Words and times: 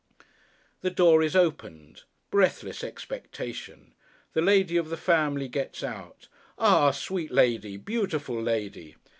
The 0.81 0.89
door 0.89 1.21
is 1.21 1.35
opened. 1.35 2.05
Breathless 2.31 2.83
expectation. 2.83 3.93
The 4.33 4.41
lady 4.41 4.75
of 4.75 4.89
the 4.89 4.97
family 4.97 5.47
gets 5.47 5.83
out. 5.83 6.27
Ah 6.57 6.89
sweet 6.89 7.29
lady! 7.31 7.77
Beautiful 7.77 8.41
lady! 8.41 8.95